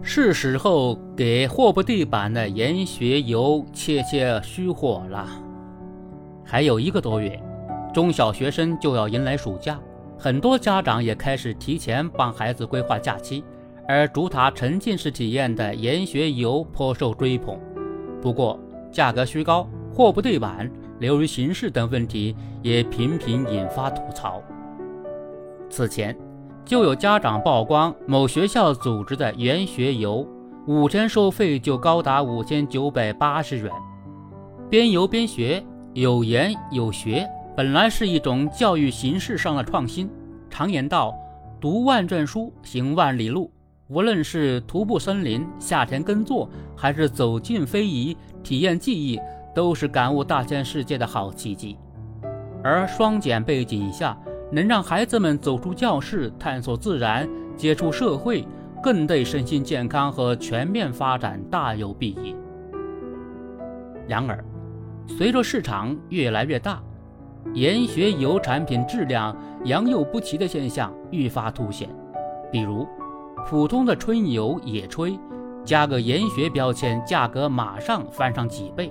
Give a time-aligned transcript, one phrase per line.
[0.00, 5.28] 是时候给货不对版的研学游切切虚火了。
[6.44, 7.38] 还有一个多月，
[7.92, 9.78] 中小学生就要迎来暑假，
[10.18, 13.44] 很多家长也开始提前帮孩子规划假期，
[13.86, 17.58] 而主打沉浸式体验的研学游颇受追捧。
[18.22, 18.58] 不过，
[18.90, 20.70] 价格虚高、货不对版、
[21.00, 24.42] 流于形式等问题也频频引发吐槽。
[25.68, 26.27] 此前。
[26.68, 30.28] 就有家长曝光某学校组织的研学游，
[30.66, 33.72] 五天收费就高达五千九百八十元，
[34.68, 35.64] 边游边学，
[35.94, 37.26] 有研有学，
[37.56, 40.10] 本来是一种教育形式上的创新。
[40.50, 41.14] 常言道，
[41.58, 43.50] 读万卷书，行万里路。
[43.86, 49.18] 无论是徒步森林、下田耕作，还是走进非遗、体验技艺，
[49.54, 51.78] 都是感悟大千世界的好契机。
[52.62, 54.14] 而双减背景下，
[54.50, 58.46] 能让孩子们走出教室，探索自然，接触社会，
[58.82, 62.34] 更对身心健康和全面发展大有裨益。
[64.06, 64.42] 然而，
[65.06, 66.82] 随着市场越来越大，
[67.52, 71.88] 研学游产品质量良莠不齐的现象愈发凸显。
[72.50, 72.86] 比如，
[73.46, 75.18] 普通的春游、野炊，
[75.62, 78.90] 加个研学标签，价格马上翻上几倍。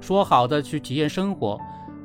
[0.00, 1.58] 说好的去体验生活。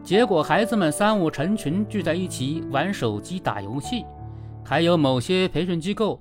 [0.07, 4.05] 结果，孩子们三五成群聚在一起玩手机、打游戏，
[4.63, 6.17] 还有某些培训机构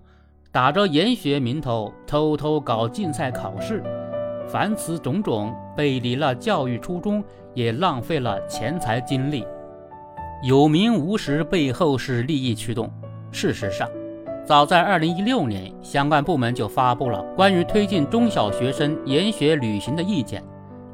[0.51, 3.81] 打着研学名头偷偷搞竞赛考试。
[4.49, 7.23] 凡此种种，背离了教育初衷，
[7.55, 9.47] 也浪费了钱财精力。
[10.43, 12.91] 有名无实，背后是利益驱动。
[13.31, 13.89] 事实上，
[14.45, 20.43] 早在2016年，相关部门就发布了关于推进中小学生研学旅行的意见。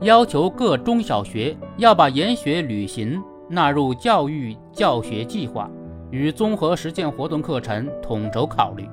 [0.02, 5.70] 要求各中小学要把研学旅行纳入教育教学计划
[6.10, 8.84] 与综合实践活动课程统筹考虑。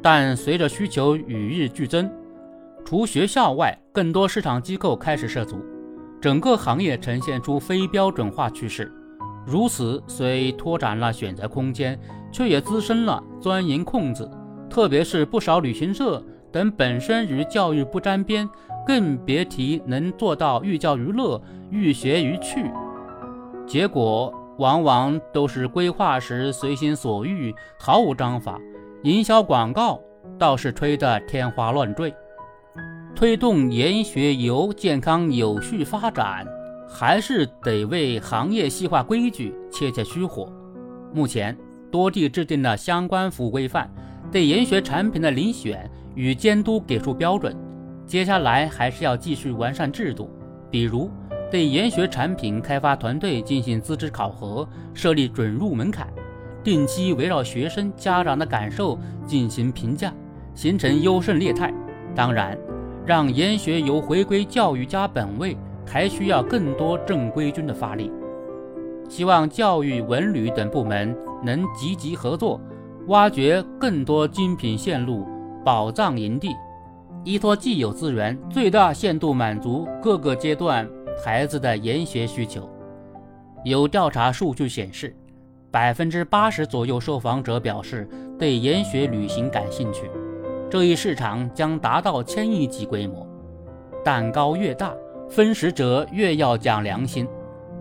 [0.00, 2.08] 但随着需求与日俱增，
[2.84, 5.56] 除学校外，更多市场机构开始涉足，
[6.20, 8.92] 整个行业呈现出非标准化趋势。
[9.44, 11.98] 如此虽拓展了选择空间，
[12.30, 14.30] 却也滋生了钻营空子，
[14.70, 18.48] 特别是不少旅行社等本身与教育不沾边。
[18.84, 21.40] 更别提能做到寓教于乐、
[21.70, 22.68] 寓学于趣，
[23.64, 28.58] 结果往往都是规划时随心所欲，毫无章法；
[29.04, 30.00] 营销广告
[30.36, 32.12] 倒是吹得天花乱坠。
[33.14, 36.44] 推动研学游健康有序发展，
[36.88, 40.52] 还是得为行业细化规矩切切虚火。
[41.14, 41.56] 目前
[41.88, 43.88] 多地制定了相关服务规范，
[44.32, 47.56] 对研学产品的遴选与监督给出标准。
[48.06, 50.28] 接下来还是要继续完善制度，
[50.70, 51.10] 比如
[51.50, 56.06] 对研学产品开发团队进行资质考核，设立准入门槛，
[56.62, 60.12] 定期围绕学生、家长的感受进行评价，
[60.54, 61.72] 形成优胜劣汰。
[62.14, 62.58] 当然，
[63.06, 65.56] 让研学游回归教育家本位，
[65.86, 68.10] 还需要更多正规军的发力。
[69.08, 72.60] 希望教育、文旅等部门能积极合作，
[73.08, 75.26] 挖掘更多精品线路、
[75.64, 76.54] 宝藏营地。
[77.24, 80.88] 依托既有资源，最大限度满足各个阶段
[81.24, 82.68] 孩子的研学需求。
[83.64, 85.14] 有调查数据显示，
[85.70, 90.10] 百分之八十左右受访者表示对研学旅行感兴趣，
[90.68, 93.24] 这一市场将达到千亿级规模。
[94.04, 94.92] 蛋糕越大，
[95.28, 97.28] 分食者越要讲良心，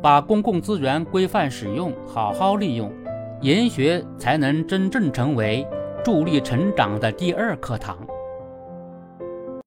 [0.04, 2.94] 把公共资源规范使用，好好利用，
[3.42, 5.66] 研学才能真正成为
[6.04, 7.98] 助力成长的第二课堂。